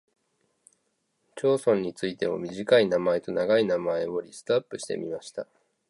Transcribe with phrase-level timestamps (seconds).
[1.35, 5.45] 町村についても短い名前（一文字）と長い名前（四文字以上）をリストアップしてみました。